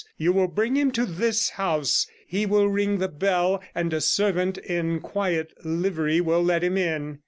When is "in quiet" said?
4.57-5.53